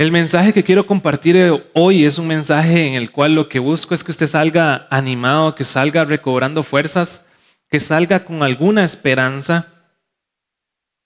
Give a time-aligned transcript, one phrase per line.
[0.00, 3.92] El mensaje que quiero compartir hoy es un mensaje en el cual lo que busco
[3.92, 7.26] es que usted salga animado, que salga recobrando fuerzas,
[7.68, 9.68] que salga con alguna esperanza.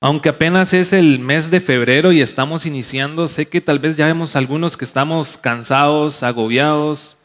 [0.01, 4.07] Aunque apenas es el mes de febrero y estamos iniciando, sé que tal vez ya
[4.07, 7.16] vemos algunos que estamos cansados, agobiados,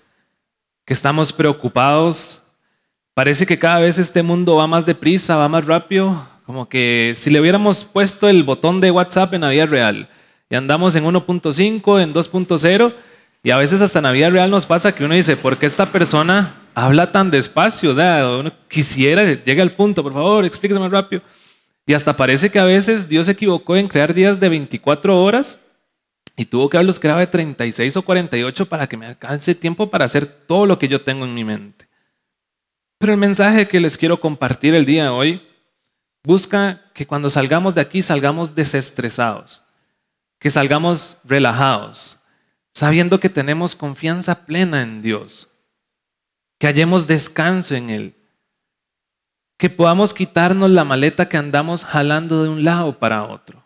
[0.86, 2.42] que estamos preocupados.
[3.14, 7.30] Parece que cada vez este mundo va más deprisa, va más rápido, como que si
[7.30, 10.10] le hubiéramos puesto el botón de WhatsApp en la vida real
[10.50, 12.94] y andamos en 1.5, en 2.0,
[13.44, 15.66] y a veces hasta en la vida real nos pasa que uno dice, ¿por qué
[15.66, 17.92] esta persona habla tan despacio?
[17.92, 21.22] O sea, uno quisiera que llegue al punto, por favor, explíquese más rápido.
[21.86, 25.60] Y hasta parece que a veces Dios se equivocó en crear días de 24 horas
[26.36, 30.06] y tuvo que haberlos creado de 36 o 48 para que me alcance tiempo para
[30.06, 31.88] hacer todo lo que yo tengo en mi mente.
[32.98, 35.42] Pero el mensaje que les quiero compartir el día de hoy
[36.24, 39.64] busca que cuando salgamos de aquí salgamos desestresados
[40.40, 42.18] que salgamos relajados,
[42.74, 45.50] sabiendo que tenemos confianza plena en Dios,
[46.58, 48.16] que hallemos descanso en Él,
[49.58, 53.64] que podamos quitarnos la maleta que andamos jalando de un lado para otro.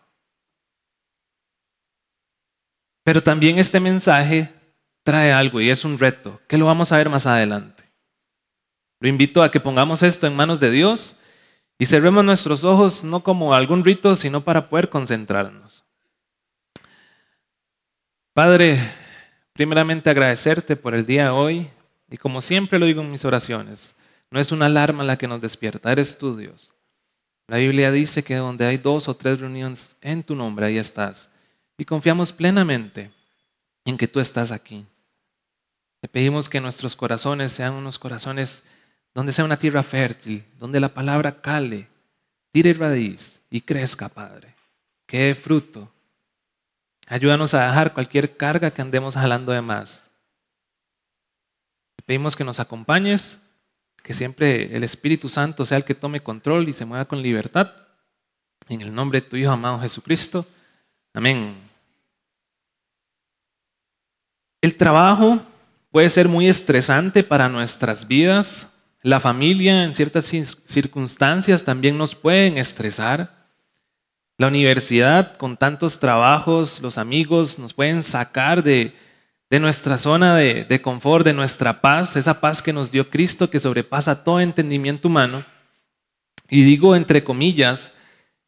[3.04, 4.52] Pero también este mensaje
[5.04, 7.84] trae algo y es un reto, que lo vamos a ver más adelante.
[9.00, 11.18] Lo invito a que pongamos esto en manos de Dios
[11.78, 15.84] y cerremos nuestros ojos no como algún rito, sino para poder concentrarnos.
[18.34, 18.80] Padre,
[19.54, 21.70] primeramente agradecerte por el día de hoy
[22.10, 23.96] y como siempre lo digo en mis oraciones,
[24.32, 26.74] no es una alarma la que nos despierta, eres tú Dios.
[27.46, 31.30] La Biblia dice que donde hay dos o tres reuniones en tu nombre, ahí estás.
[31.78, 33.12] Y confiamos plenamente
[33.86, 34.84] en que tú estás aquí.
[36.02, 38.66] Te pedimos que nuestros corazones sean unos corazones
[39.14, 41.88] donde sea una tierra fértil, donde la palabra cale,
[42.52, 44.56] tire raíz y crezca, Padre.
[45.06, 45.93] Que fruto
[47.08, 50.10] Ayúdanos a dejar cualquier carga que andemos jalando de más.
[51.96, 53.40] Te pedimos que nos acompañes,
[54.02, 57.72] que siempre el Espíritu Santo sea el que tome control y se mueva con libertad.
[58.70, 60.46] En el nombre de tu Hijo amado Jesucristo.
[61.14, 61.56] Amén.
[64.62, 65.42] El trabajo
[65.92, 68.78] puede ser muy estresante para nuestras vidas.
[69.02, 70.26] La familia en ciertas
[70.66, 73.43] circunstancias también nos pueden estresar.
[74.38, 78.94] La universidad con tantos trabajos, los amigos nos pueden sacar de,
[79.52, 83.60] nuestra zona de, de confort, de nuestra paz, esa paz que nos dio Cristo que
[83.60, 85.44] sobrepasa todo entendimiento humano.
[86.50, 87.94] Y digo entre comillas,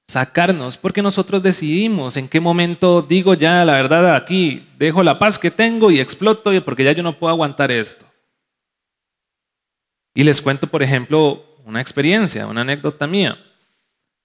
[0.07, 5.39] sacarnos, porque nosotros decidimos en qué momento digo ya la verdad aquí, dejo la paz
[5.39, 8.05] que tengo y exploto porque ya yo no puedo aguantar esto.
[10.13, 13.37] Y les cuento, por ejemplo, una experiencia, una anécdota mía.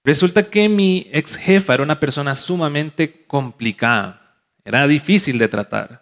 [0.03, 4.35] Resulta que mi ex jefa era una persona sumamente complicada,
[4.65, 6.01] era difícil de tratar.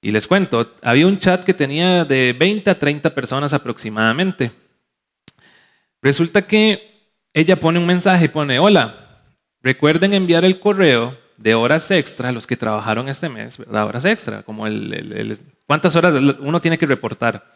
[0.00, 4.50] Y les cuento, había un chat que tenía de 20 a 30 personas aproximadamente.
[6.00, 6.92] Resulta que
[7.32, 9.20] ella pone un mensaje pone, hola,
[9.62, 13.86] recuerden enviar el correo de horas extra a los que trabajaron este mes, ¿verdad?
[13.86, 17.52] Horas extra, como el, cuántas horas uno tiene que reportar.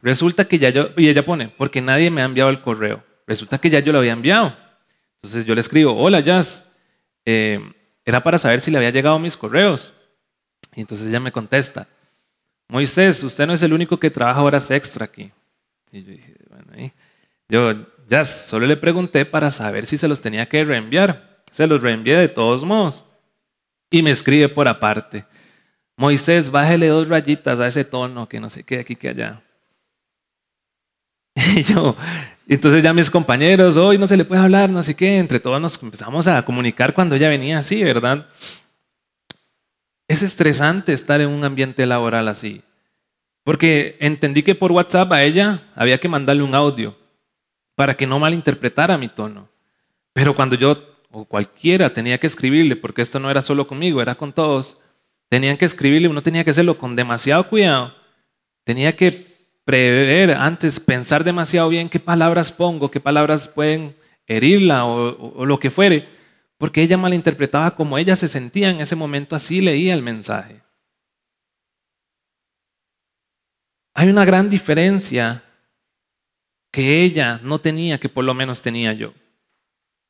[0.00, 3.04] Resulta que ya yo, y ella pone, porque nadie me ha enviado el correo.
[3.26, 4.56] Resulta que ya yo lo había enviado.
[5.22, 6.68] Entonces yo le escribo, hola Jazz,
[7.24, 7.60] eh,
[8.04, 9.92] era para saber si le había llegado mis correos.
[10.74, 11.86] Y entonces ella me contesta,
[12.68, 15.30] Moisés, usted no es el único que trabaja horas extra aquí.
[15.92, 16.92] Y yo dije, bueno,
[17.48, 21.42] yo, Jazz, solo le pregunté para saber si se los tenía que reenviar.
[21.52, 23.04] Se los reenvié de todos modos.
[23.90, 25.26] Y me escribe por aparte,
[25.98, 29.42] Moisés, bájele dos rayitas a ese tono, que no sé qué, aquí que allá.
[31.54, 31.94] Y yo,
[32.48, 35.60] entonces ya mis compañeros, hoy no se le puede hablar, no sé qué, entre todos
[35.60, 38.26] nos empezamos a comunicar cuando ella venía así, ¿verdad?
[40.08, 42.62] Es estresante estar en un ambiente laboral así,
[43.44, 46.96] porque entendí que por WhatsApp a ella había que mandarle un audio
[47.74, 49.48] para que no malinterpretara mi tono.
[50.12, 54.14] Pero cuando yo o cualquiera tenía que escribirle, porque esto no era solo conmigo, era
[54.14, 54.78] con todos,
[55.28, 57.94] tenían que escribirle, uno tenía que hacerlo con demasiado cuidado,
[58.64, 59.31] tenía que
[59.64, 63.94] prever antes, pensar demasiado bien qué palabras pongo, qué palabras pueden
[64.26, 66.08] herirla o, lo que fuere,
[66.58, 70.62] porque ella malinterpretaba como ella se sentía en ese momento, así leía el mensaje.
[73.94, 75.42] Hay una gran diferencia
[76.70, 79.12] que ella no tenía, que por lo menos tenía yo.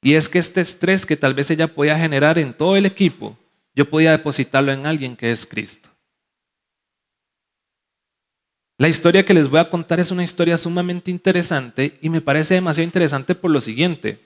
[0.02, 3.36] Y es que este estrés que tal vez ella podía generar en todo el equipo,
[3.74, 5.91] yo podía depositarlo en alguien que es Cristo.
[8.82, 12.54] La historia que les voy a contar es una historia sumamente interesante y me parece
[12.54, 14.18] demasiado interesante por lo siguiente.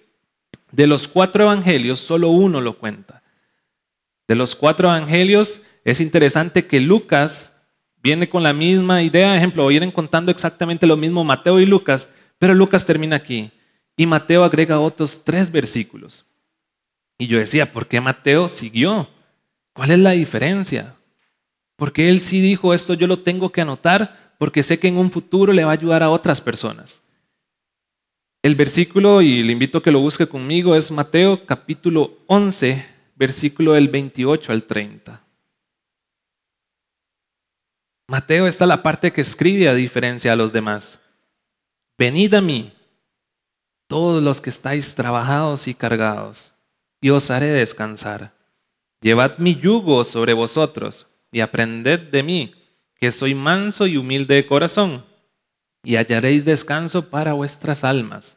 [0.73, 3.23] De los cuatro evangelios, solo uno lo cuenta.
[4.27, 7.53] De los cuatro evangelios, es interesante que Lucas
[8.03, 9.37] viene con la misma idea.
[9.37, 13.51] Ejemplo, vienen contando exactamente lo mismo Mateo y Lucas, pero Lucas termina aquí.
[13.95, 16.25] Y Mateo agrega otros tres versículos.
[17.19, 19.11] Y yo decía, ¿por qué Mateo siguió?
[19.75, 20.95] ¿Cuál es la diferencia?
[21.77, 25.11] Porque él sí dijo esto, yo lo tengo que anotar porque sé que en un
[25.11, 27.03] futuro le va a ayudar a otras personas.
[28.43, 32.87] El versículo, y le invito a que lo busque conmigo, es Mateo capítulo 11,
[33.17, 35.23] versículo del 28 al 30.
[38.09, 41.01] Mateo está la parte que escribe a diferencia de los demás.
[41.99, 42.73] Venid a mí,
[43.89, 46.55] todos los que estáis trabajados y cargados,
[47.01, 48.33] y os haré descansar.
[49.01, 52.55] Llevad mi yugo sobre vosotros y aprended de mí,
[52.99, 55.05] que soy manso y humilde de corazón,
[55.83, 58.37] y hallaréis descanso para vuestras almas,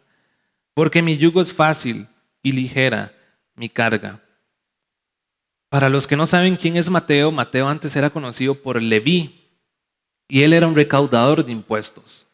[0.74, 2.08] porque mi yugo es fácil
[2.44, 3.14] y ligera
[3.56, 4.22] mi carga.
[5.70, 9.48] Para los que no saben quién es Mateo, Mateo antes era conocido por Leví,
[10.28, 12.28] y él era un recaudador de impuestos.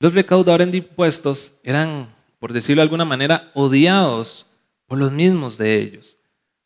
[0.00, 4.46] Los recaudadores de impuestos eran, por decirlo de alguna manera, odiados
[4.86, 6.16] por los mismos de ellos,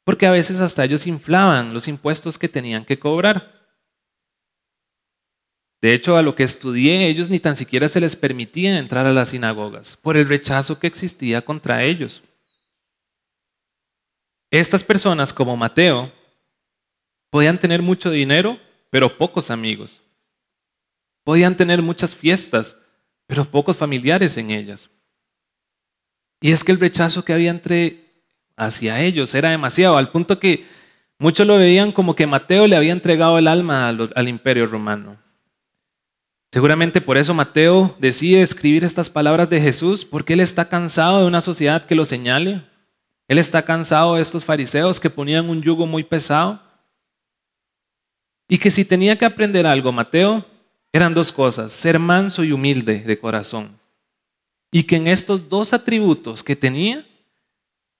[0.04, 3.55] porque a veces hasta ellos inflaban los impuestos que tenían que cobrar.
[5.82, 9.12] De hecho, a lo que estudié, ellos ni tan siquiera se les permitía entrar a
[9.12, 12.22] las sinagogas por el rechazo que existía contra ellos.
[14.50, 16.12] Estas personas, como Mateo,
[17.30, 18.58] podían tener mucho dinero,
[18.90, 20.00] pero pocos amigos.
[21.24, 22.76] Podían tener muchas fiestas,
[23.26, 24.88] pero pocos familiares en ellas.
[26.40, 28.06] Y es que el rechazo que había entre
[28.56, 30.64] hacia ellos era demasiado, al punto que
[31.18, 35.25] muchos lo veían como que Mateo le había entregado el alma al, al imperio romano.
[36.56, 41.26] Seguramente por eso Mateo decide escribir estas palabras de Jesús, porque él está cansado de
[41.26, 42.62] una sociedad que lo señale.
[43.28, 46.58] Él está cansado de estos fariseos que ponían un yugo muy pesado.
[48.48, 50.46] Y que si tenía que aprender algo, Mateo,
[50.94, 53.78] eran dos cosas, ser manso y humilde de corazón.
[54.72, 57.06] Y que en estos dos atributos que tenía,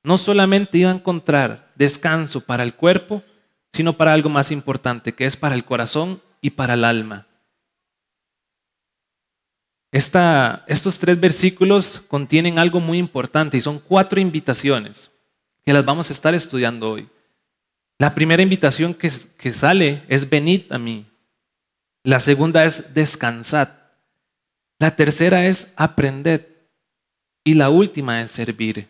[0.03, 3.23] no solamente iba a encontrar descanso para el cuerpo,
[3.75, 7.27] sino para algo más importante, que es para el corazón y para el alma.
[9.93, 15.11] Estos tres versículos contienen algo muy importante y son cuatro invitaciones
[15.65, 17.09] que las vamos a estar estudiando hoy.
[17.99, 21.07] La primera invitación que, que sale es venid a mí.
[22.05, 23.69] La segunda es descansad.
[24.79, 26.47] La tercera es aprended.
[27.43, 28.89] Y la última es servir.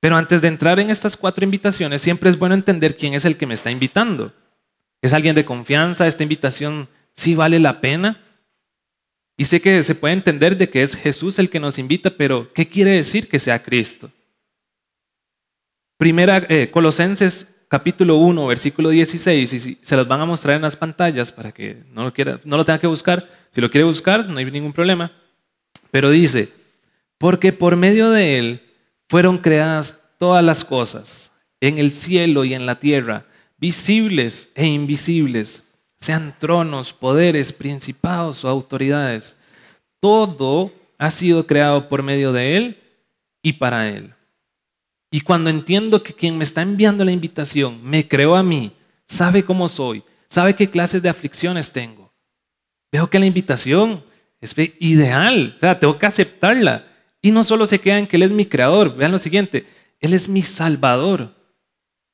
[0.00, 3.36] Pero antes de entrar en estas cuatro invitaciones, siempre es bueno entender quién es el
[3.36, 4.32] que me está invitando.
[5.02, 6.06] ¿Es alguien de confianza?
[6.06, 8.20] ¿Esta invitación sí vale la pena?
[9.36, 12.52] Y sé que se puede entender de que es Jesús el que nos invita, pero
[12.54, 14.10] ¿qué quiere decir que sea Cristo?
[15.98, 20.76] Primera, eh, Colosenses capítulo 1, versículo 16, y se los van a mostrar en las
[20.76, 23.28] pantallas para que no lo, quiera, no lo tenga que buscar.
[23.54, 25.12] Si lo quiere buscar, no hay ningún problema.
[25.90, 26.50] Pero dice,
[27.18, 28.62] porque por medio de él
[29.08, 33.26] fueron creadas todas las cosas, en el cielo y en la tierra,
[33.58, 35.64] visibles e invisibles,
[36.06, 39.36] sean tronos, poderes, principados o autoridades.
[39.98, 42.78] Todo ha sido creado por medio de él
[43.42, 44.14] y para él.
[45.10, 48.70] Y cuando entiendo que quien me está enviando la invitación me creó a mí,
[49.04, 52.12] sabe cómo soy, sabe qué clases de aflicciones tengo,
[52.92, 54.04] veo que la invitación
[54.40, 56.86] es ideal, o sea, tengo que aceptarla.
[57.20, 59.66] Y no solo se queda en que Él es mi creador, vean lo siguiente,
[59.98, 61.34] Él es mi salvador.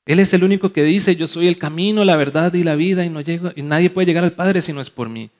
[0.05, 3.05] Él es el único que dice, yo soy el camino, la verdad y la vida
[3.05, 5.31] y, no llego, y nadie puede llegar al Padre si no es por mí.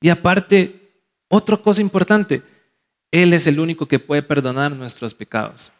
[0.00, 0.92] Y aparte,
[1.28, 2.42] otra cosa importante,
[3.10, 5.72] Él es el único que puede perdonar nuestros pecados.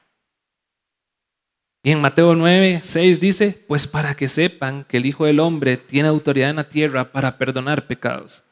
[1.84, 5.76] Y en Mateo 9, 6 dice, pues para que sepan que el Hijo del Hombre
[5.76, 8.44] tiene autoridad en la tierra para perdonar pecados.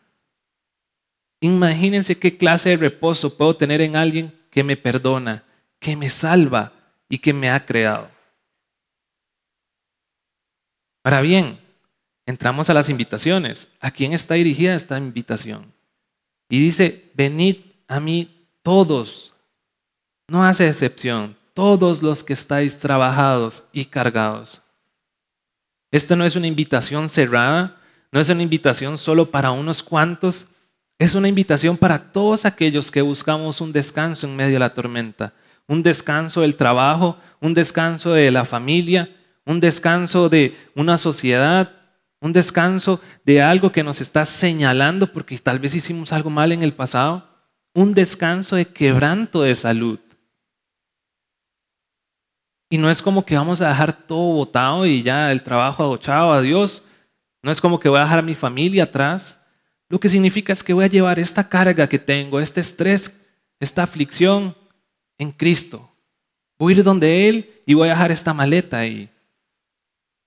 [1.41, 5.45] Imagínense qué clase de reposo puedo tener en alguien que me perdona,
[5.79, 6.73] que me salva
[7.09, 8.11] y que me ha creado.
[11.03, 11.59] Ahora bien,
[12.27, 13.69] entramos a las invitaciones.
[13.81, 15.73] ¿A quién está dirigida esta invitación?
[16.49, 17.57] Y dice, venid
[17.89, 19.33] a mí todos.
[20.29, 24.61] No hace excepción, todos los que estáis trabajados y cargados.
[25.91, 27.81] Esta no es una invitación cerrada,
[28.13, 30.49] no es una invitación solo para unos cuantos,
[30.99, 35.33] es una invitación para todos aquellos que buscamos un descanso en medio de la tormenta,
[35.67, 39.11] un descanso del trabajo, un descanso de la familia,
[39.51, 41.73] un descanso de una sociedad,
[42.21, 46.63] un descanso de algo que nos está señalando porque tal vez hicimos algo mal en
[46.63, 47.29] el pasado,
[47.75, 49.99] un descanso de quebranto de salud.
[52.71, 56.33] Y no es como que vamos a dejar todo botado y ya el trabajo agochado
[56.33, 56.85] a Dios.
[57.43, 59.41] No es como que voy a dejar a mi familia atrás.
[59.89, 63.27] Lo que significa es que voy a llevar esta carga que tengo, este estrés,
[63.59, 64.55] esta aflicción
[65.19, 65.91] en Cristo.
[66.57, 69.11] Voy a ir donde Él y voy a dejar esta maleta ahí.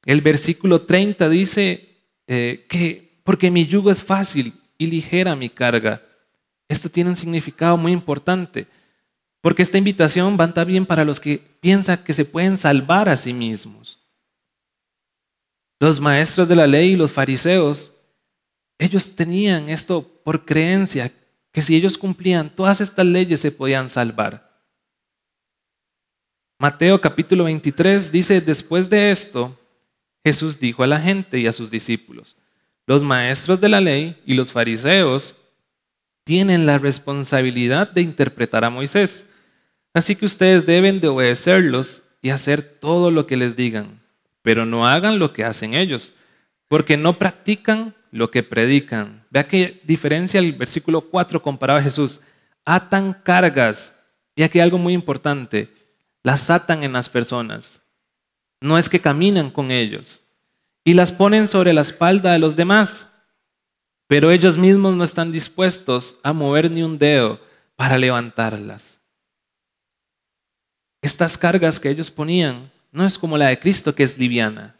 [0.05, 1.89] El versículo 30 dice
[2.27, 6.01] eh, que porque mi yugo es fácil y ligera mi carga.
[6.67, 8.67] Esto tiene un significado muy importante.
[9.41, 13.33] Porque esta invitación va también para los que piensan que se pueden salvar a sí
[13.33, 13.99] mismos.
[15.79, 17.91] Los maestros de la ley y los fariseos,
[18.77, 21.11] ellos tenían esto por creencia,
[21.51, 24.49] que si ellos cumplían todas estas leyes se podían salvar.
[26.57, 29.59] Mateo capítulo 23 dice, después de esto,
[30.23, 32.35] Jesús dijo a la gente y a sus discípulos,
[32.85, 35.35] los maestros de la ley y los fariseos
[36.23, 39.25] tienen la responsabilidad de interpretar a Moisés.
[39.93, 44.01] Así que ustedes deben de obedecerlos y hacer todo lo que les digan,
[44.41, 46.13] pero no hagan lo que hacen ellos,
[46.67, 49.25] porque no practican lo que predican.
[49.29, 52.21] Vea qué diferencia el versículo 4 comparado a Jesús.
[52.63, 53.95] Atan cargas.
[54.35, 55.73] Y aquí algo muy importante.
[56.23, 57.81] Las atan en las personas.
[58.63, 60.21] No es que caminan con ellos.
[60.85, 63.11] Y las ponen sobre la espalda de los demás.
[64.07, 67.41] Pero ellos mismos no están dispuestos a mover ni un dedo
[67.75, 69.01] para levantarlas.
[71.01, 74.77] Estas cargas que ellos ponían no es como la de Cristo que es liviana.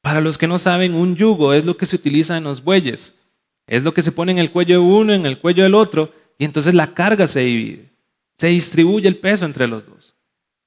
[0.00, 3.12] Para los que no saben, un yugo es lo que se utiliza en los bueyes.
[3.66, 6.10] Es lo que se pone en el cuello de uno, en el cuello del otro,
[6.38, 7.90] y entonces la carga se divide.
[8.38, 10.15] Se distribuye el peso entre los dos.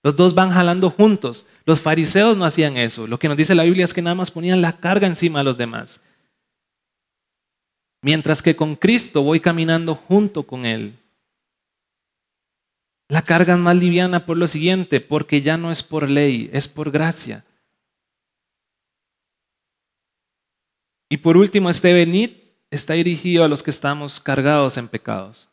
[0.04, 1.46] Los dos van jalando juntos.
[1.66, 3.08] Los fariseos no hacían eso.
[3.08, 5.46] Lo que nos dice la Biblia es que nada más ponían la carga encima de
[5.46, 6.02] los demás.
[8.02, 10.98] Mientras que con Cristo voy caminando junto con Él.
[13.10, 16.68] La carga es más liviana por lo siguiente, porque ya no es por ley, es
[16.68, 17.44] por gracia.
[21.10, 22.30] Y por último, este venid
[22.70, 25.50] está dirigido a los que estamos cargados en pecados.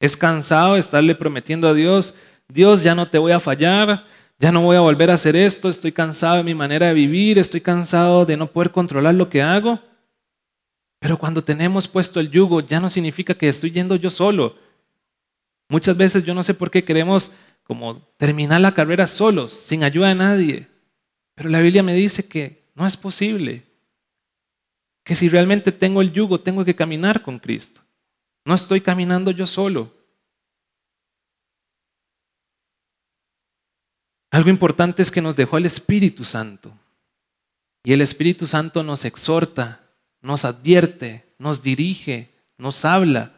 [0.00, 2.14] Es cansado estarle prometiendo a Dios,
[2.48, 4.04] Dios ya no te voy a fallar,
[4.38, 7.38] ya no voy a volver a hacer esto, estoy cansado de mi manera de vivir,
[7.38, 9.80] estoy cansado de no poder controlar lo que hago.
[10.98, 14.56] Pero cuando tenemos puesto el yugo, ya no significa que estoy yendo yo solo,
[15.68, 17.32] Muchas veces yo no sé por qué queremos
[17.64, 20.68] como terminar la carrera solos, sin ayuda de nadie.
[21.34, 23.64] Pero la Biblia me dice que no es posible.
[25.04, 27.80] Que si realmente tengo el yugo, tengo que caminar con Cristo.
[28.44, 29.92] No estoy caminando yo solo.
[34.36, 36.70] Algo importante es que nos dejó el Espíritu Santo.
[37.82, 39.80] Y el Espíritu Santo nos exhorta,
[40.20, 43.32] nos advierte, nos dirige, nos habla.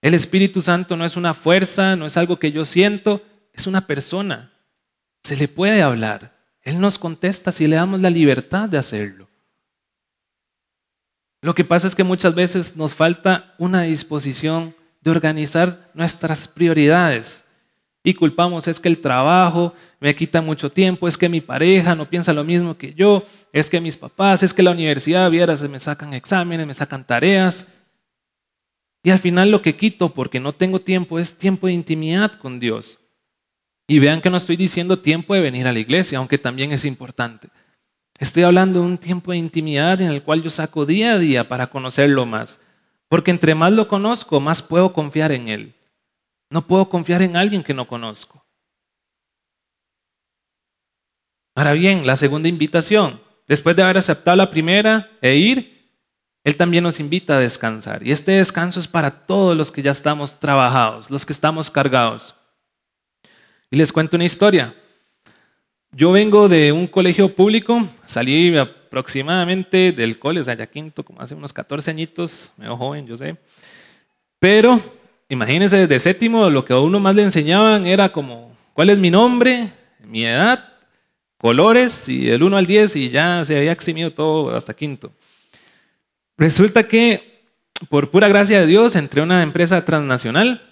[0.00, 3.88] El Espíritu Santo no es una fuerza, no es algo que yo siento, es una
[3.88, 4.52] persona.
[5.24, 6.32] Se le puede hablar.
[6.62, 9.28] Él nos contesta si le damos la libertad de hacerlo.
[11.42, 17.47] Lo que pasa es que muchas veces nos falta una disposición de organizar nuestras prioridades
[18.08, 22.08] y culpamos es que el trabajo me quita mucho tiempo, es que mi pareja no
[22.08, 23.22] piensa lo mismo que yo,
[23.52, 27.68] es que mis papás, es que la universidad, vieras, me sacan exámenes, me sacan tareas.
[29.02, 32.58] Y al final lo que quito porque no tengo tiempo es tiempo de intimidad con
[32.58, 32.98] Dios.
[33.86, 36.84] Y vean que no estoy diciendo tiempo de venir a la iglesia, aunque también es
[36.84, 37.48] importante.
[38.18, 41.48] Estoy hablando de un tiempo de intimidad en el cual yo saco día a día
[41.48, 42.60] para conocerlo más.
[43.08, 45.74] Porque entre más lo conozco, más puedo confiar en Él.
[46.50, 48.44] No puedo confiar en alguien que no conozco.
[51.54, 55.78] Ahora bien, la segunda invitación, después de haber aceptado la primera e ir,
[56.44, 58.06] él también nos invita a descansar.
[58.06, 62.34] Y este descanso es para todos los que ya estamos trabajados, los que estamos cargados.
[63.70, 64.74] Y les cuento una historia.
[65.90, 71.20] Yo vengo de un colegio público, salí aproximadamente del cole, o sea, ya quinto, como
[71.20, 73.36] hace unos 14 añitos, medio joven, yo sé.
[74.38, 74.80] Pero
[75.28, 79.10] imagínense, desde séptimo, lo que a uno más le enseñaban era como, ¿cuál es mi
[79.10, 79.72] nombre?
[80.04, 80.72] Mi edad,
[81.36, 85.12] colores, y del 1 al 10, y ya se había eximido todo hasta quinto.
[86.36, 87.42] Resulta que
[87.88, 90.62] por pura gracia de Dios entré a una empresa transnacional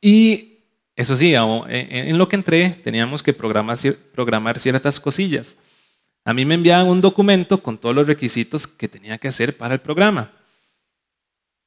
[0.00, 0.58] y
[0.96, 3.76] eso sí, en lo que entré teníamos que programar,
[4.12, 5.56] programar ciertas cosillas.
[6.24, 9.74] A mí me enviaban un documento con todos los requisitos que tenía que hacer para
[9.74, 10.30] el programa.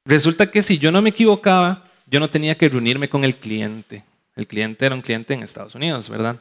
[0.04, 4.04] Resulta que si yo no me equivocaba, yo no tenía que reunirme con el cliente.
[4.36, 6.36] El cliente era un cliente en Estados Unidos, ¿verdad?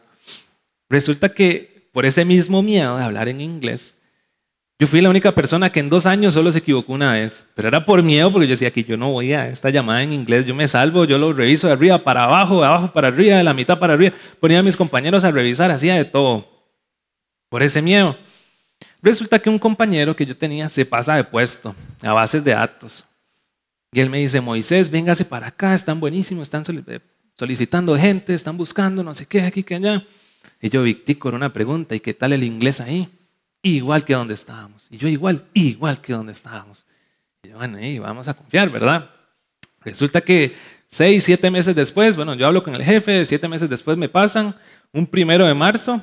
[0.89, 3.95] Resulta que por ese mismo miedo de hablar en inglés,
[4.79, 7.67] Yo fui la única persona que en dos años solo se equivocó una vez, pero
[7.67, 10.45] era por miedo porque yo decía que yo no voy a esta llamada en inglés,
[10.45, 13.43] yo me salvo, yo lo reviso de arriba para abajo, de abajo para arriba, de
[13.43, 14.13] la mitad para arriba.
[14.39, 16.47] Ponía a mis compañeros a revisar, hacía de todo,
[17.49, 18.15] por ese miedo.
[19.01, 23.03] Resulta que un compañero que yo tenía se pasa de puesto a bases de datos.
[23.97, 26.99] Y él me dice, Moisés, véngase para acá, están buenísimos, están eh,
[27.33, 30.05] solicitando gente, están buscando no sé qué, aquí, que allá.
[30.61, 33.09] Y yo, Victico, una pregunta, ¿y qué tal el inglés ahí?
[33.63, 34.85] igual que donde estábamos.
[34.91, 36.85] Y yo igual, igual que donde estábamos.
[37.41, 39.09] Y yo, bueno, y vamos a confiar, ¿verdad?
[39.83, 40.55] Resulta que
[40.87, 44.53] seis, siete meses después, bueno, yo hablo con el jefe, siete meses después me pasan,
[44.93, 45.99] un primero de marzo,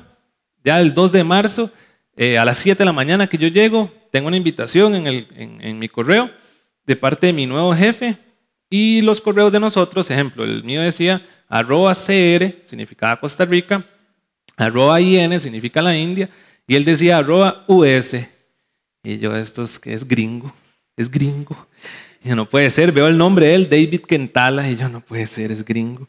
[0.65, 1.71] ya el 2 de marzo,
[2.17, 5.27] eh, a las 7 de la mañana que yo llego, tengo una invitación en, el,
[5.37, 6.29] en mi correo
[6.85, 8.17] de parte de mi nuevo jefe
[8.69, 13.83] y los correos de nosotros, ejemplo, el mío decía arroba CR, significaba Costa Rica,
[14.57, 16.29] arroba IN, significa la India,
[16.67, 18.15] y él decía arroba US.
[19.03, 20.51] Y yo, esto es, es gringo,
[20.97, 21.67] es gringo.
[22.23, 25.01] Y yo, no puede ser, veo el nombre de él, David Kentala, y yo, no
[25.01, 26.07] puede ser, es gringo.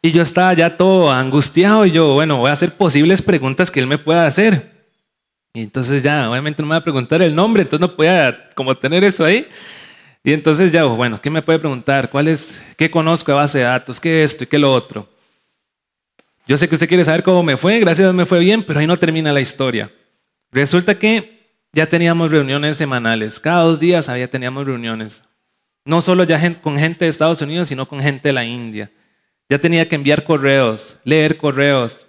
[0.00, 3.80] Y yo estaba ya todo angustiado y yo, bueno, voy a hacer posibles preguntas que
[3.80, 4.77] él me pueda hacer.
[5.54, 8.76] Y entonces ya, obviamente no me va a preguntar el nombre, entonces no podía como
[8.76, 9.48] tener eso ahí.
[10.22, 12.10] Y entonces ya, bueno, ¿qué me puede preguntar?
[12.10, 13.98] ¿Cuál es, qué conozco de base de datos?
[13.98, 15.08] ¿Qué esto y qué lo otro?
[16.46, 18.62] Yo sé que usted quiere saber cómo me fue, gracias a Dios me fue bien,
[18.62, 19.92] pero ahí no termina la historia.
[20.50, 21.38] Resulta que
[21.72, 25.22] ya teníamos reuniones semanales, cada dos días había teníamos reuniones.
[25.84, 28.90] No solo ya con gente de Estados Unidos, sino con gente de la India.
[29.48, 32.06] Ya tenía que enviar correos, leer correos.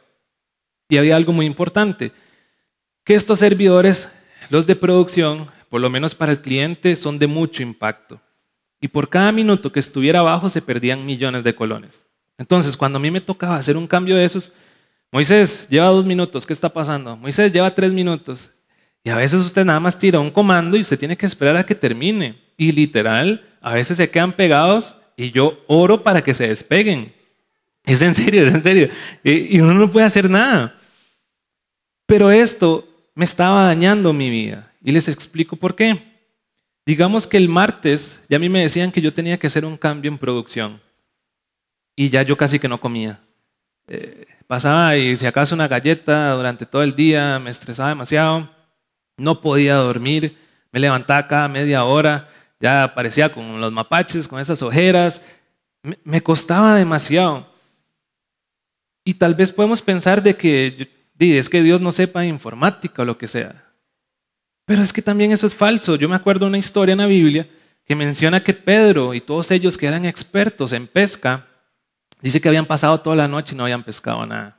[0.90, 2.12] Y había algo muy importante,
[3.10, 4.14] que estos servidores,
[4.52, 8.22] los de producción, por lo menos para el cliente, son de mucho impacto.
[8.80, 12.06] Y por cada minuto que estuviera abajo se perdían millones de colones.
[12.38, 14.52] Entonces, cuando a mí me tocaba hacer un cambio de esos,
[15.12, 17.18] Moisés lleva dos minutos, ¿qué está pasando?
[17.18, 18.52] Moisés lleva tres minutos.
[19.04, 21.66] Y a veces usted nada más tira un comando y usted tiene que esperar a
[21.66, 22.40] que termine.
[22.58, 27.12] Y literal, a veces se quedan pegados y yo oro para que se despeguen.
[27.86, 28.90] Es en serio, es en serio.
[29.24, 30.76] Y uno no puede hacer nada.
[32.06, 32.86] Pero esto
[33.16, 34.72] me estaba dañando mi vida.
[34.84, 36.10] Y les explico por qué.
[36.86, 39.78] Digamos que el martes ya a mí me decían que yo tenía que hacer un
[39.78, 40.80] cambio en producción
[41.96, 43.20] y ya yo casi que no comía.
[43.88, 48.50] Eh, pasaba y si acaso una galleta durante todo el día, me estresaba demasiado,
[49.18, 50.38] no podía dormir,
[50.72, 55.22] me levantaba cada media hora, ya aparecía con los mapaches, con esas ojeras,
[55.84, 57.46] me, me costaba demasiado.
[59.04, 63.18] Y tal vez podemos pensar de que es que Dios no sepa informática o lo
[63.18, 63.66] que sea.
[64.66, 65.96] Pero es que también eso es falso.
[65.96, 67.48] Yo me acuerdo una historia en la Biblia
[67.86, 71.46] que menciona que Pedro y todos ellos que eran expertos en pesca,
[72.22, 74.58] Dice que habían pasado toda la noche y no habían pescado nada.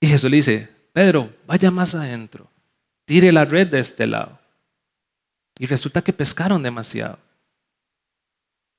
[0.00, 2.50] Y Jesús le dice, Pedro, vaya más adentro,
[3.04, 4.38] tire la red de este lado.
[5.58, 7.18] Y resulta que pescaron demasiado.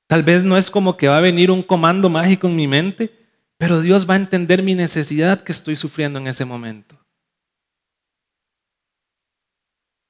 [0.08, 3.23] Tal vez no es como que va a venir un comando mágico en mi mente,
[3.64, 7.00] pero Dios va a entender mi necesidad que estoy sufriendo en ese momento.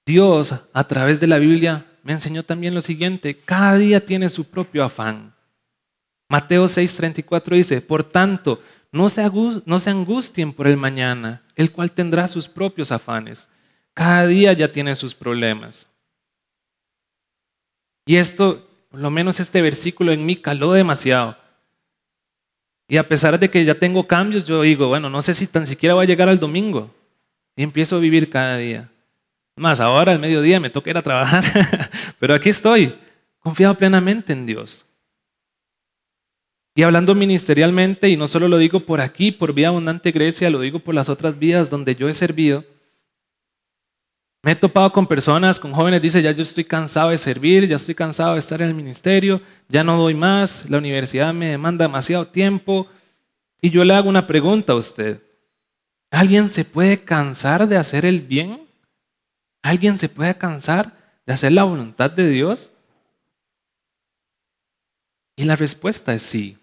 [0.08, 4.46] Dios, a través de la Biblia, me enseñó también lo siguiente, cada día tiene su
[4.46, 5.36] propio afán.
[6.28, 8.60] Mateo 6:34 dice, por tanto,
[8.92, 9.24] no se,
[9.68, 13.50] no se angustien por el mañana, el cual tendrá sus propios afanes.
[13.94, 15.86] Cada día ya tiene sus problemas.
[18.08, 21.43] Y esto, por lo menos este versículo en mí caló demasiado.
[22.88, 25.66] Y a pesar de que ya tengo cambios, yo digo, bueno, no sé si tan
[25.66, 26.94] siquiera voy a llegar al domingo.
[27.56, 28.90] Y empiezo a vivir cada día.
[29.56, 31.44] Más ahora al mediodía me toca ir a trabajar,
[32.20, 32.94] pero aquí estoy,
[33.40, 34.86] confiado plenamente en Dios.
[36.76, 40.60] Y hablando ministerialmente, y no solo lo digo por aquí, por Vía Abundante Grecia, lo
[40.60, 42.66] digo por las otras vías donde yo he servido,
[44.42, 47.78] me he topado con personas, con jóvenes, dice, ya yo estoy cansado de servir, ya
[47.78, 49.40] estoy cansado de estar en el ministerio,
[49.74, 52.88] ya no doy más, la universidad me demanda demasiado tiempo.
[53.60, 55.20] Y yo le hago una pregunta a usted.
[56.12, 58.68] ¿Alguien se puede cansar de hacer el bien?
[59.64, 62.70] ¿Alguien se puede cansar de hacer la voluntad de Dios?
[65.36, 66.56] Y la respuesta es sí.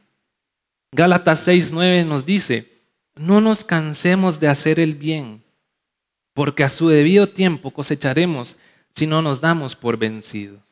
[0.92, 2.70] Gálatas 6:9 nos dice,
[3.16, 5.42] no nos cansemos de hacer el bien,
[6.32, 8.56] porque a su debido tiempo cosecharemos
[8.94, 10.62] si no nos damos por vencido.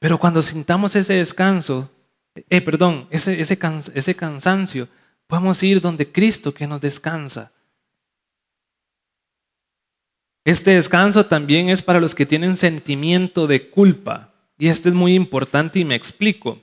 [0.00, 1.88] Pero cuando sintamos ese descanso,
[2.34, 3.58] eh, perdón, ese, ese,
[3.94, 4.88] ese cansancio,
[5.26, 7.52] podemos ir donde Cristo que nos descansa.
[10.44, 14.32] Este descanso también es para los que tienen sentimiento de culpa.
[14.58, 16.62] Y este es muy importante y me explico.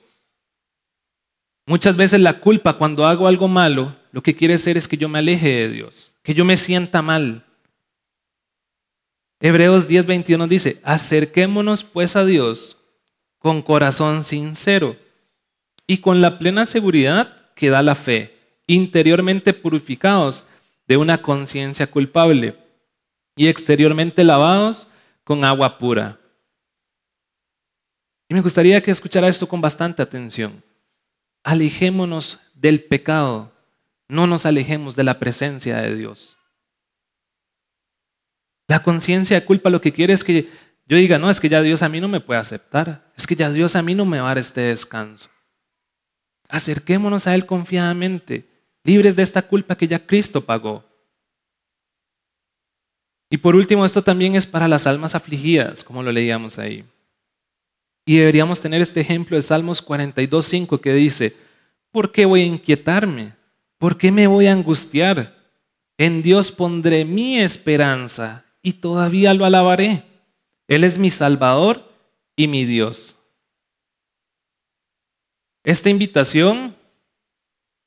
[1.68, 5.10] Muchas veces la culpa cuando hago algo malo, lo que quiere hacer es que yo
[5.10, 7.44] me aleje de Dios, que yo me sienta mal.
[9.40, 12.77] Hebreos 10:21 dice, acerquémonos pues a Dios
[13.48, 14.98] con corazón sincero
[15.88, 20.44] y con la plena seguridad que da la fe, interiormente purificados
[20.86, 22.58] de una conciencia culpable
[23.38, 24.86] y exteriormente lavados
[25.24, 26.20] con agua pura.
[28.28, 30.62] Y me gustaría que escuchara esto con bastante atención.
[31.42, 33.54] Alejémonos del pecado,
[34.10, 36.36] no nos alejemos de la presencia de Dios.
[38.68, 40.50] La conciencia de culpa lo que quiere es que
[40.88, 43.36] yo diga, no, es que ya Dios a mí no me puede aceptar, es que
[43.36, 45.30] ya Dios a mí no me va a dar este descanso.
[46.50, 48.48] Acerquémonos a Él confiadamente,
[48.84, 50.86] libres de esta culpa que ya Cristo pagó.
[53.30, 56.86] Y por último, esto también es para las almas afligidas, como lo leíamos ahí.
[58.06, 61.36] Y deberíamos tener este ejemplo de Salmos 42.5 que dice,
[61.92, 63.34] ¿por qué voy a inquietarme?
[63.78, 65.36] ¿Por qué me voy a angustiar?
[65.98, 70.04] En Dios pondré mi esperanza y todavía lo alabaré.
[70.68, 71.92] Él es mi Salvador
[72.36, 73.18] y mi Dios.
[75.64, 76.76] Esta invitación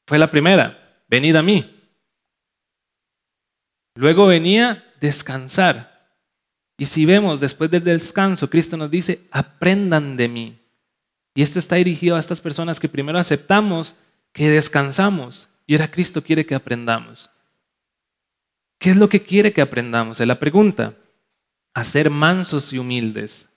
[0.07, 1.77] fue la primera, venid a mí.
[3.95, 5.91] Luego venía descansar.
[6.79, 10.59] Y si vemos después del descanso, Cristo nos dice, aprendan de mí.
[11.35, 13.95] Y esto está dirigido a estas personas que primero aceptamos
[14.33, 17.31] que descansamos y ahora Cristo quiere que aprendamos.
[18.79, 20.21] ¿Qué es lo que quiere que aprendamos?
[20.21, 20.95] Es la pregunta.
[21.75, 23.49] A ser mansos y humildes.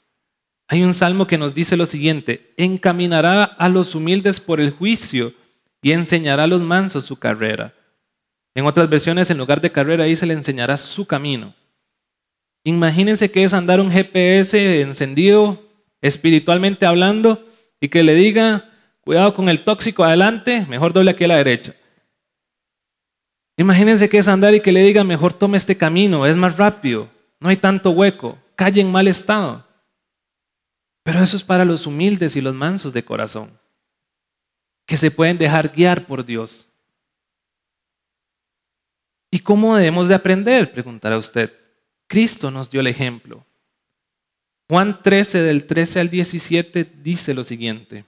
[0.68, 5.34] Hay un salmo que nos dice lo siguiente, encaminará a los humildes por el juicio
[5.82, 7.74] y enseñará a los mansos su carrera.
[8.56, 11.54] En otras versiones, en lugar de carrera, ahí se le enseñará su camino.
[12.64, 15.62] Imagínense que es andar un GPS encendido,
[16.02, 17.46] espiritualmente hablando,
[17.82, 18.70] y que le diga,
[19.02, 21.76] cuidado con el tóxico adelante, mejor doble aquí a la derecha.
[23.58, 27.10] Imagínense que es andar y que le diga, mejor tome este camino, es más rápido,
[27.44, 29.68] no hay tanto hueco, calle en mal estado.
[31.04, 33.60] Pero eso es para los humildes y los mansos de corazón,
[34.86, 36.70] que se pueden dejar guiar por Dios.
[39.30, 40.72] ¿Y cómo debemos de aprender?
[40.72, 41.52] Preguntará usted.
[42.08, 43.46] Cristo nos dio el ejemplo.
[44.70, 48.06] Juan 13 del 13 al 17 dice lo siguiente.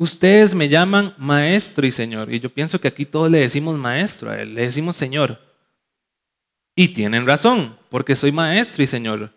[0.00, 2.34] Ustedes me llaman maestro y señor.
[2.34, 5.47] Y yo pienso que aquí todos le decimos maestro a él, le decimos señor.
[6.78, 9.32] Y tienen razón, porque soy maestro y señor.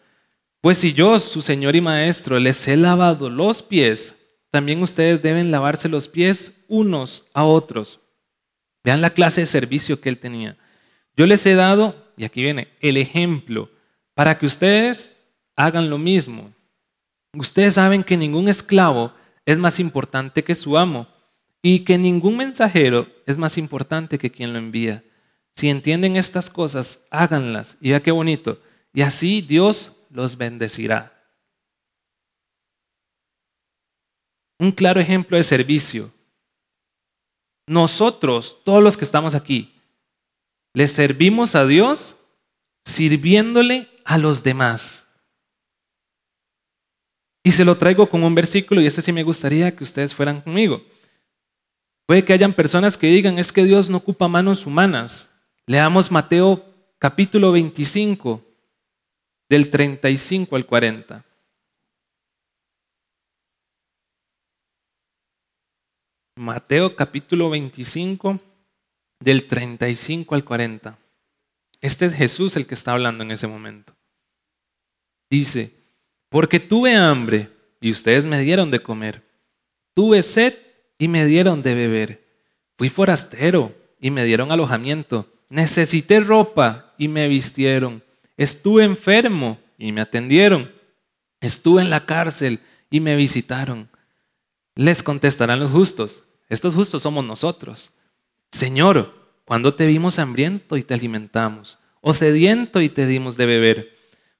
[0.62, 4.16] Pues si yo, su señor y maestro, les he lavado los pies,
[4.52, 8.00] también ustedes deben lavarse los pies unos a otros.
[8.84, 10.56] Vean la clase de servicio que él tenía.
[11.18, 13.72] Yo les he dado, y aquí viene, el ejemplo,
[14.14, 15.18] para que ustedes
[15.56, 16.54] hagan lo mismo.
[17.34, 19.14] Ustedes saben que ningún esclavo
[19.48, 21.08] es más importante que su amo
[21.64, 25.04] y que ningún mensajero es más importante que quien lo envía.
[25.56, 27.78] Si entienden estas cosas, háganlas.
[27.82, 28.62] Y vea qué bonito.
[28.94, 31.14] Y así Dios los bendecirá.
[34.60, 36.12] Un claro ejemplo de servicio.
[37.68, 39.74] Nosotros, todos los que estamos aquí,
[40.74, 42.16] le servimos a Dios
[42.86, 45.08] sirviéndole a los demás.
[47.44, 50.42] Y se lo traigo con un versículo y este sí me gustaría que ustedes fueran
[50.42, 50.84] conmigo.
[52.06, 55.31] Puede que hayan personas que digan, es que Dios no ocupa manos humanas.
[55.68, 56.66] Leamos Mateo
[56.98, 58.44] capítulo 25,
[59.48, 61.26] del 35 al 40.
[66.38, 68.40] Mateo capítulo 25,
[69.20, 70.98] del 35 al 40.
[71.80, 73.96] Este es Jesús el que está hablando en ese momento.
[75.30, 75.72] Dice,
[76.30, 79.24] porque tuve hambre y ustedes me dieron de comer.
[79.94, 80.58] Tuve sed
[80.98, 82.28] y me dieron de beber.
[82.78, 85.31] Fui forastero y me dieron alojamiento.
[85.52, 88.02] Necesité ropa y me vistieron.
[88.38, 90.72] Estuve enfermo y me atendieron.
[91.42, 93.90] Estuve en la cárcel y me visitaron.
[94.76, 96.24] Les contestarán los justos.
[96.48, 97.92] Estos justos somos nosotros.
[98.50, 103.98] Señor, cuando te vimos hambriento y te alimentamos, o sediento y te dimos de beber?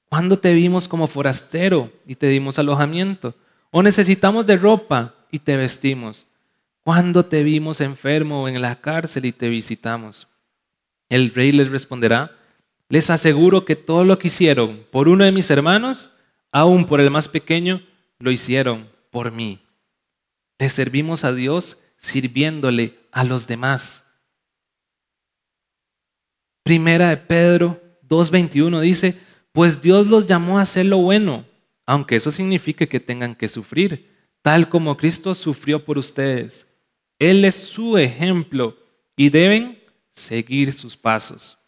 [0.08, 3.34] ¿Cuándo te vimos como forastero y te dimos alojamiento?
[3.70, 6.26] ¿O necesitamos de ropa y te vestimos?
[6.84, 10.26] ¿Cuándo te vimos enfermo o en la cárcel y te visitamos?
[11.12, 12.34] El rey les responderá,
[12.88, 16.10] les aseguro que todo lo que hicieron por uno de mis hermanos,
[16.50, 17.82] aún por el más pequeño,
[18.18, 19.60] lo hicieron por mí.
[20.58, 24.06] Le servimos a Dios sirviéndole a los demás.
[26.62, 29.20] Primera de Pedro 2.21 dice,
[29.52, 31.44] pues Dios los llamó a hacer lo bueno,
[31.84, 34.08] aunque eso signifique que tengan que sufrir,
[34.40, 36.74] tal como Cristo sufrió por ustedes.
[37.18, 38.78] Él es su ejemplo
[39.14, 39.81] y deben
[40.12, 41.58] seguir sus pasos.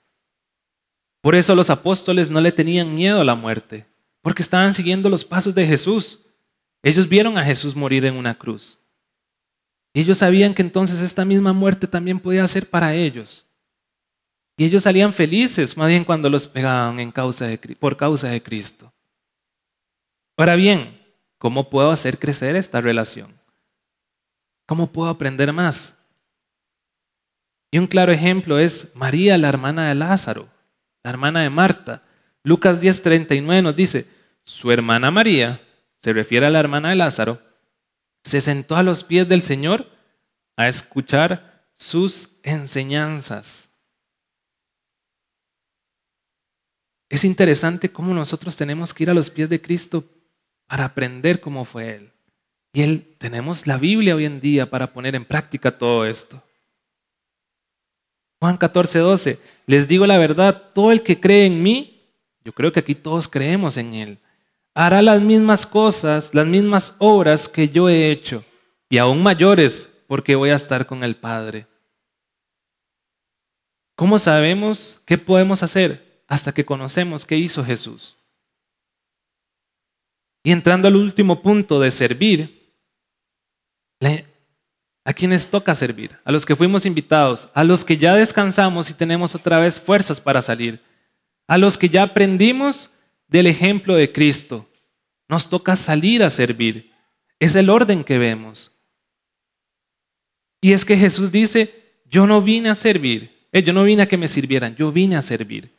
[1.20, 3.87] Por eso los apóstoles no le tenían miedo a la muerte,
[4.20, 6.20] porque estaban siguiendo los pasos de Jesús.
[6.83, 8.78] Ellos vieron a Jesús morir en una cruz.
[9.94, 13.46] Y ellos sabían que entonces esta misma muerte también podía ser para ellos.
[14.57, 17.12] Y ellos salían felices, más bien cuando los pegaban
[17.80, 18.92] por causa de Cristo.
[20.37, 21.00] Ahora bien,
[21.38, 23.33] ¿cómo puedo hacer crecer esta relación?
[24.66, 26.03] ¿Cómo puedo aprender más?
[27.74, 30.48] Y un claro ejemplo es María, la hermana de Lázaro,
[31.02, 32.04] la hermana de Marta.
[32.44, 34.06] Lucas 10:39 nos dice,
[34.44, 35.60] su hermana María,
[35.98, 37.42] se refiere a la hermana de Lázaro,
[38.22, 39.90] se sentó a los pies del Señor
[40.56, 43.70] a escuchar sus enseñanzas.
[47.08, 50.04] Es interesante cómo nosotros tenemos que ir a los pies de Cristo
[50.68, 52.12] para aprender cómo fue Él.
[52.72, 56.40] Y Él, tenemos la Biblia hoy en día para poner en práctica todo esto.
[58.44, 62.02] Juan 14, 12, les digo la verdad, todo el que cree en mí,
[62.44, 64.18] yo creo que aquí todos creemos en Él,
[64.74, 68.44] hará las mismas cosas, las mismas obras que yo he hecho,
[68.90, 71.66] y aún mayores, porque voy a estar con el Padre.
[73.96, 76.22] ¿Cómo sabemos qué podemos hacer?
[76.28, 78.14] Hasta que conocemos qué hizo Jesús.
[80.42, 82.74] Y entrando al último punto de servir,
[85.04, 86.16] ¿a quienes toca servir?
[86.24, 90.20] A los que fuimos invitados, a los que ya descansamos y tenemos otra vez fuerzas
[90.20, 90.80] para salir,
[91.46, 92.90] a los que ya aprendimos
[93.28, 94.66] del ejemplo de Cristo.
[95.28, 96.92] Nos toca salir a servir.
[97.38, 98.70] Es el orden que vemos.
[100.60, 104.08] Y es que Jesús dice, yo no vine a servir, eh, yo no vine a
[104.08, 105.74] que me sirvieran, yo vine a servir.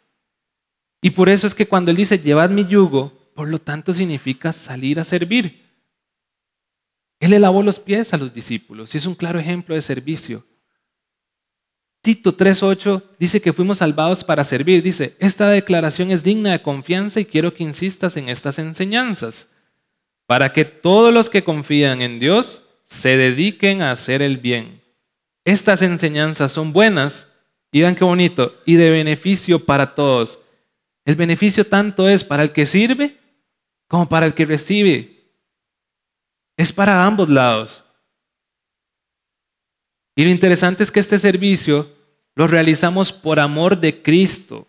[1.02, 4.54] Y por eso es que cuando Él dice, llevad mi yugo, por lo tanto significa
[4.54, 5.65] salir a servir.
[7.20, 10.44] Él le lavó los pies a los discípulos y es un claro ejemplo de servicio.
[12.06, 14.84] Tito 3.8 dice que fuimos salvados para servir.
[14.84, 19.48] Dice, esta declaración es digna de confianza y quiero que insistas en estas enseñanzas,
[20.28, 24.84] para que todos los que confían en Dios se dediquen a hacer el bien.
[25.46, 27.32] Estas enseñanzas son buenas
[27.72, 30.38] y vean qué bonito, y de beneficio para todos.
[31.06, 33.18] El beneficio tanto es para el que sirve
[33.88, 35.15] como para el que recibe.
[36.58, 37.84] Es para ambos lados.
[40.16, 41.92] Y lo interesante es que este servicio
[42.36, 44.68] lo realizamos por amor de Cristo,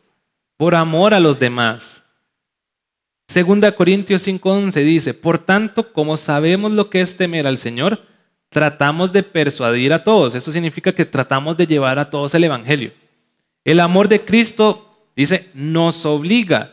[0.56, 2.04] por amor a los demás.
[3.28, 8.02] Segunda Corintios 5:11 dice, por tanto, como sabemos lo que es temer al Señor,
[8.48, 10.34] tratamos de persuadir a todos.
[10.34, 12.92] Eso significa que tratamos de llevar a todos el Evangelio.
[13.64, 16.72] El amor de Cristo, dice, nos obliga,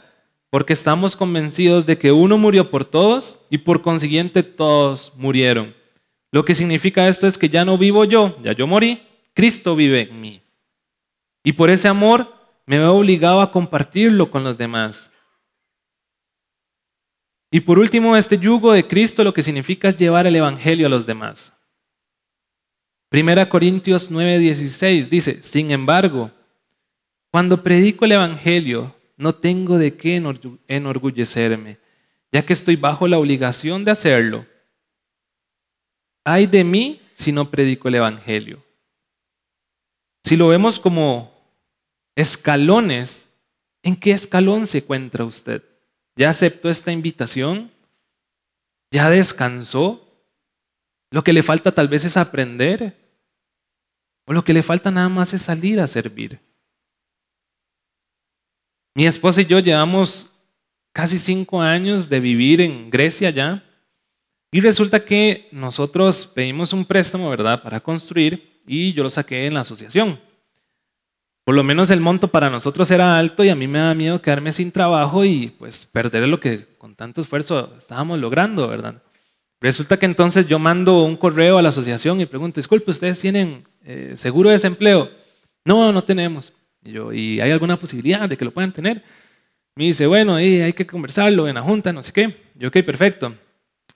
[0.53, 5.73] porque estamos convencidos de que uno murió por todos y por consiguiente todos murieron.
[6.31, 9.01] Lo que significa esto es que ya no vivo yo, ya yo morí,
[9.33, 10.43] Cristo vive en mí.
[11.43, 12.31] Y por ese amor
[12.67, 15.09] me veo obligado a compartirlo con los demás.
[17.49, 20.89] Y por último, este yugo de Cristo lo que significa es llevar el Evangelio a
[20.91, 21.51] los demás.
[23.09, 26.29] Primera Corintios 9:16 dice, sin embargo,
[27.31, 30.21] cuando predico el Evangelio, no tengo de qué
[30.67, 31.77] enorgullecerme,
[32.31, 34.45] ya que estoy bajo la obligación de hacerlo.
[36.25, 38.63] Hay de mí si no predico el Evangelio.
[40.23, 41.31] Si lo vemos como
[42.15, 43.27] escalones,
[43.83, 45.63] ¿en qué escalón se encuentra usted?
[46.15, 47.71] ¿Ya aceptó esta invitación?
[48.91, 49.99] ¿Ya descansó?
[51.11, 52.97] Lo que le falta tal vez es aprender.
[54.25, 56.39] O lo que le falta nada más es salir a servir.
[58.95, 60.27] Mi esposa y yo llevamos
[60.91, 63.63] casi cinco años de vivir en Grecia ya.
[64.51, 69.55] Y resulta que nosotros pedimos un préstamo, ¿verdad?, para construir y yo lo saqué en
[69.55, 70.19] la asociación.
[71.43, 74.21] Por lo menos el monto para nosotros era alto y a mí me da miedo
[74.21, 79.01] quedarme sin trabajo y pues perder lo que con tanto esfuerzo estábamos logrando, ¿verdad?
[79.59, 83.63] Resulta que entonces yo mando un correo a la asociación y pregunto, disculpe, ¿ustedes tienen
[83.83, 85.09] eh, seguro de desempleo?
[85.65, 86.53] No, no tenemos.
[86.83, 89.03] Y yo, ¿y hay alguna posibilidad de que lo puedan tener?
[89.75, 92.35] Me dice, bueno, hay que conversarlo en la junta, no sé qué.
[92.55, 93.33] Yo, ok, perfecto.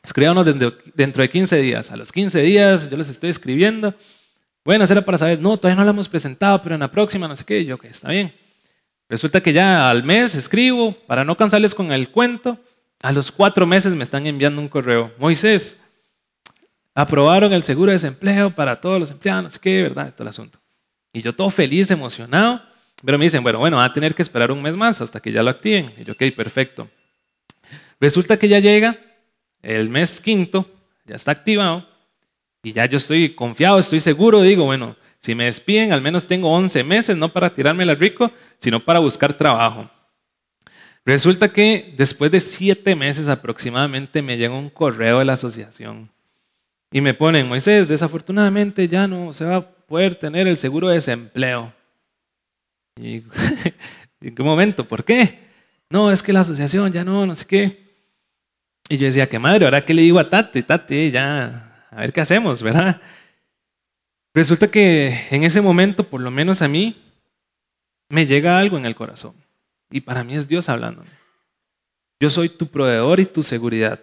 [0.04, 0.45] Escríbanos
[0.95, 1.91] dentro de 15 días.
[1.91, 3.93] A los 15 días yo les estoy escribiendo
[4.67, 7.38] bueno, era para saber, no, todavía no la hemos presentado, pero en la próxima, no
[7.38, 8.36] sé qué, yo que está bien.
[9.08, 12.60] Resulta que ya al mes escribo, para no cansarles con el cuento,
[13.02, 15.13] a los cuatro meses me están enviando un correo.
[15.19, 15.78] Moisés,
[16.93, 20.13] aprobaron el seguro de desempleo para todos los empleados, no sé qué, ¿verdad?
[20.13, 20.60] Todo el asunto.
[21.13, 22.62] Y yo todo feliz, emocionado,
[23.04, 25.32] pero me dicen, bueno, bueno, va a tener que esperar un mes más hasta que
[25.32, 25.94] ya lo activen.
[26.00, 26.90] Y yo, ok, perfecto.
[28.00, 28.98] Resulta que ya llega
[29.62, 30.70] el mes quinto,
[31.06, 31.88] ya está activado,
[32.64, 36.52] y ya yo estoy confiado, estoy seguro, digo, bueno, si me despiden, al menos tengo
[36.52, 39.90] 11 meses, no para tirarme la rico, sino para buscar trabajo.
[41.06, 46.10] Resulta que después de siete meses aproximadamente me llega un correo de la asociación
[46.92, 50.96] y me ponen, Moisés, desafortunadamente ya no se va a poder tener el seguro de
[50.96, 51.74] desempleo.
[52.98, 53.24] Y,
[54.22, 54.88] ¿En qué momento?
[54.88, 55.40] ¿Por qué?
[55.90, 57.88] No, es que la asociación ya no, no sé qué.
[58.90, 62.14] Y yo decía, qué madre, ahora qué le digo a Tati, Tati, ya, a ver
[62.14, 63.02] qué hacemos, ¿verdad?
[64.34, 66.96] Resulta que en ese momento, por lo menos a mí,
[68.10, 69.34] me llega algo en el corazón.
[69.90, 71.10] Y para mí es Dios hablándome.
[72.20, 74.00] Yo soy tu proveedor y tu seguridad.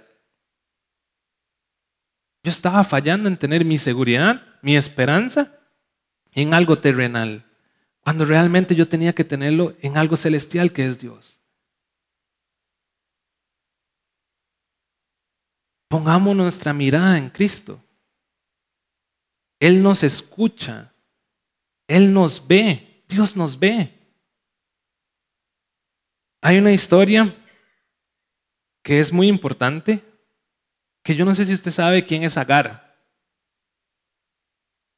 [2.43, 5.59] Yo estaba fallando en tener mi seguridad, mi esperanza
[6.35, 7.45] en algo terrenal,
[8.05, 11.40] cuando realmente yo tenía que tenerlo en algo celestial que es Dios.
[15.88, 17.81] Pongamos nuestra mirada en Cristo.
[19.59, 20.93] Él nos escucha,
[21.88, 23.90] Él nos ve, Dios nos ve.
[26.43, 27.35] Hay una historia
[28.83, 30.05] que es muy importante,
[31.03, 33.03] que yo no sé si usted sabe quién es Agar.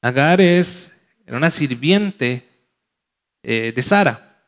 [0.03, 0.92] Agar es,
[1.29, 2.56] una sirviente
[3.49, 4.43] eh, de Sara.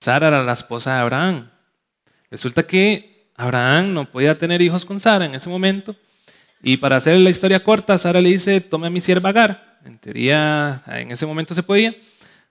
[0.00, 1.50] Sara era la esposa de Abraham.
[2.30, 5.94] Resulta que Abraham no podía tener hijos con Sara en ese momento.
[6.62, 9.80] Y para hacer la historia corta, Sara le dice, tome a mi sierva Agar.
[9.84, 11.94] En teoría, en ese momento se podía.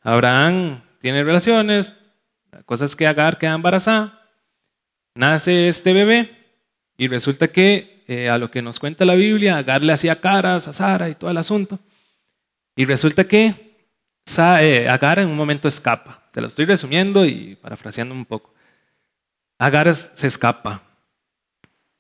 [0.03, 1.95] Abraham tiene relaciones,
[2.51, 4.21] la cosa es que Agar queda embarazada,
[5.15, 6.29] nace este bebé
[6.95, 10.67] y resulta que eh, a lo que nos cuenta la Biblia, Agar le hacía caras
[10.67, 11.79] a Sara y todo el asunto.
[12.75, 13.66] Y resulta que
[14.37, 16.23] Agar en un momento escapa.
[16.31, 18.53] Te lo estoy resumiendo y parafraseando un poco.
[19.57, 20.83] Agar se escapa.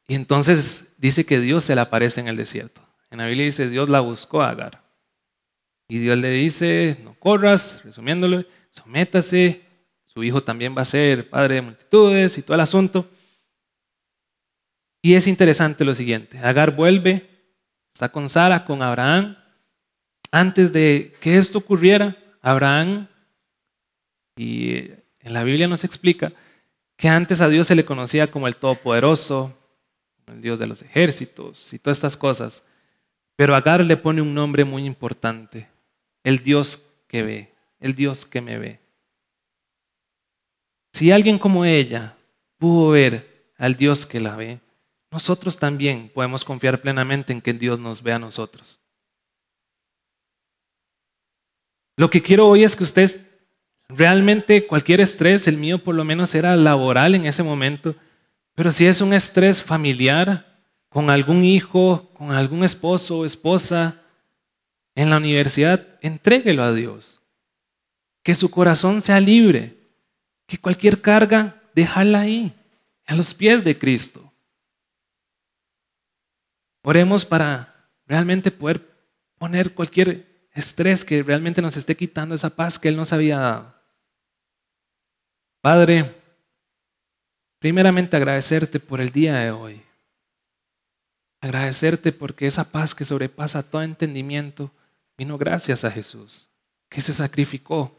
[0.07, 2.81] Y entonces dice que Dios se le aparece en el desierto.
[3.09, 4.83] En la Biblia dice, Dios la buscó a Agar.
[5.87, 9.61] Y Dios le dice, no corras, resumiéndolo, sométase,
[10.05, 13.09] su hijo también va a ser padre de multitudes y todo el asunto.
[15.01, 17.29] Y es interesante lo siguiente, Agar vuelve,
[17.93, 19.37] está con Sara, con Abraham.
[20.31, 23.07] Antes de que esto ocurriera, Abraham,
[24.35, 24.89] y
[25.21, 26.31] en la Biblia nos explica
[26.95, 29.55] que antes a Dios se le conocía como el Todopoderoso,
[30.27, 32.63] el Dios de los ejércitos y todas estas cosas.
[33.35, 35.67] Pero Agar le pone un nombre muy importante,
[36.23, 38.79] el Dios que ve, el Dios que me ve.
[40.93, 42.15] Si alguien como ella
[42.57, 44.59] pudo ver al Dios que la ve,
[45.11, 48.79] nosotros también podemos confiar plenamente en que Dios nos ve a nosotros.
[51.97, 53.19] Lo que quiero hoy es que usted
[53.89, 57.95] realmente cualquier estrés, el mío por lo menos era laboral en ese momento,
[58.53, 60.45] pero si es un estrés familiar,
[60.89, 64.01] con algún hijo, con algún esposo o esposa
[64.95, 67.19] en la universidad, entréguelo a Dios.
[68.23, 69.77] Que su corazón sea libre
[70.45, 72.53] que cualquier carga, déjala ahí,
[73.05, 74.31] a los pies de Cristo.
[76.83, 78.87] Oremos para realmente poder
[79.37, 80.26] poner cualquier
[80.59, 83.75] estrés que realmente nos esté quitando esa paz que Él nos había dado.
[85.61, 86.15] Padre,
[87.59, 89.81] primeramente agradecerte por el día de hoy.
[91.41, 94.71] Agradecerte porque esa paz que sobrepasa todo entendimiento
[95.17, 96.47] vino gracias a Jesús,
[96.89, 97.97] que se sacrificó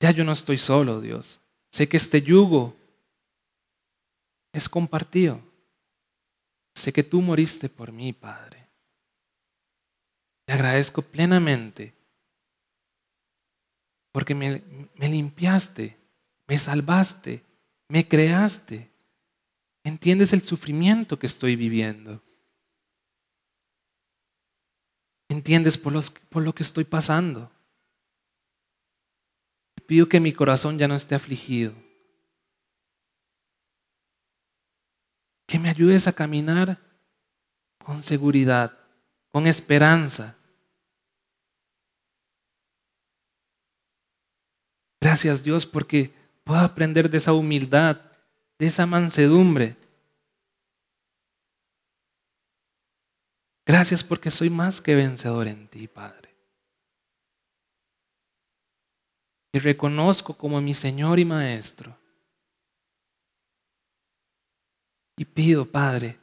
[0.00, 1.40] ya yo no estoy solo, Dios.
[1.70, 2.76] Sé que este yugo
[4.52, 5.40] es compartido.
[6.74, 8.57] Sé que tú moriste por mí, Padre.
[10.48, 11.92] Te agradezco plenamente
[14.12, 14.62] porque me,
[14.96, 15.94] limpiaste,
[16.46, 17.44] me salvaste,
[17.90, 18.90] me creaste.
[19.84, 22.22] Entiendes el sufrimiento que estoy viviendo.
[25.28, 27.52] Entiendes por lo que estoy pasando.
[29.86, 31.74] Pido que mi corazón ya no esté afligido.
[35.46, 36.78] Que me ayudes a caminar
[37.84, 38.78] con seguridad,
[39.30, 40.36] con esperanza.
[45.00, 46.12] Gracias Dios porque
[46.44, 48.00] puedo aprender de esa humildad,
[48.58, 49.76] de esa mansedumbre.
[53.66, 56.34] Gracias porque soy más que vencedor en ti, Padre.
[59.52, 61.96] Te reconozco como mi Señor y Maestro.
[65.16, 66.18] Y pido, Padre,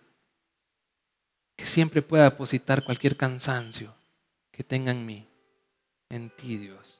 [1.55, 3.93] que siempre pueda depositar cualquier cansancio
[4.51, 5.28] que tenga en mí,
[6.09, 6.95] en ti, Dios.